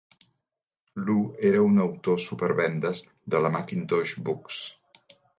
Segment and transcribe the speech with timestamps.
[1.01, 1.17] Lu
[1.49, 3.01] era un autor supervendes
[3.35, 4.57] de la Macintosh Books.